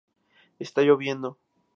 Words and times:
Está 0.65 0.79
lloviendo. 0.81 1.29